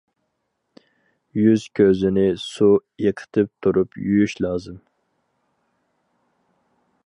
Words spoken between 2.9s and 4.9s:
ئېقىتىپ تۇرۇپ يۇيۇش لازىم.